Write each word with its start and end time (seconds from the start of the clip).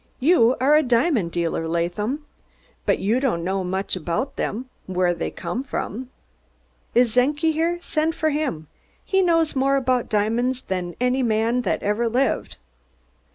"You 0.19 0.55
are 0.59 0.73
a 0.73 0.81
diamond 0.81 1.31
dealer, 1.31 1.67
Laadham, 1.67 2.25
bud 2.87 2.97
you 2.97 3.19
don'd 3.19 3.41
know 3.45 3.63
much 3.63 3.95
aboud 3.95 4.35
dem 4.35 4.65
from 4.87 4.95
whey 4.95 5.13
dey 5.13 5.29
come 5.29 5.63
at. 5.73 6.97
Iss 6.99 7.13
Czenki 7.13 7.51
here? 7.51 7.77
Send 7.83 8.15
for 8.15 8.31
him. 8.31 8.65
He 9.05 9.21
knows 9.21 9.55
more 9.55 9.75
aboud 9.75 10.09
diamonds 10.09 10.63
as 10.71 10.95
any 10.99 11.21
man 11.21 11.61
vat 11.61 11.83
ever 11.83 12.09
lived." 12.09 12.57